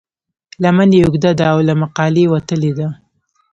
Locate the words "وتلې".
2.33-2.71